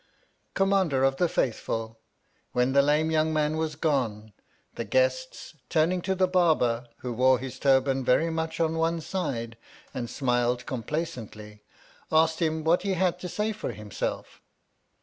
[0.55, 1.99] Commander of the Faithful,
[2.53, 4.33] when the lame young man was gone,
[4.73, 9.57] the guests, turning to the Barber, who wore his turban very much on one side
[9.93, 11.61] and smiled complacently,
[12.11, 14.41] asked him what he had to say for himself?